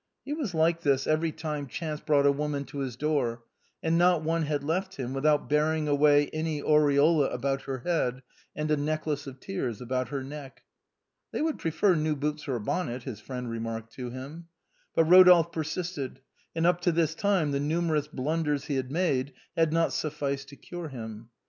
He 0.25 0.33
was 0.33 0.55
like 0.55 0.81
this 0.81 1.05
every 1.05 1.31
time 1.31 1.67
chance 1.67 1.99
brought 1.99 2.25
a 2.25 2.31
woman 2.31 2.65
to 2.65 2.79
his 2.79 2.95
door, 2.95 3.43
and 3.83 3.99
not 3.99 4.23
one 4.23 4.41
had 4.45 4.63
left 4.63 4.95
him 4.95 5.13
without 5.13 5.47
bearing 5.47 5.87
away 5.87 6.27
an 6.33 6.47
aureola 6.47 7.27
about 7.31 7.61
her 7.65 7.81
head 7.81 8.23
and 8.55 8.71
a 8.71 8.77
necklace 8.77 9.27
of 9.27 9.39
tears 9.39 9.79
about 9.79 10.09
her 10.09 10.23
neck." 10.23 10.63
They 11.31 11.43
would 11.43 11.59
prefer 11.59 11.93
new 11.93 12.15
boots 12.15 12.47
or 12.47 12.55
a 12.55 12.59
bonnet," 12.59 13.03
his 13.03 13.19
friends 13.19 13.49
remarked 13.49 13.93
to 13.93 14.09
him. 14.09 14.47
But 14.95 15.05
Eodolphe 15.05 15.51
persisted, 15.51 16.21
and 16.55 16.65
up 16.65 16.81
to 16.81 16.91
this 16.91 17.13
time 17.13 17.51
the 17.51 17.59
numer 17.59 17.95
ous 17.95 18.07
blunders 18.07 18.65
he 18.65 18.77
had 18.77 18.91
made 18.91 19.33
had 19.55 19.71
not 19.71 19.93
sufficed 19.93 20.49
to 20.49 20.55
cure 20.55 20.87
him. 20.87 21.29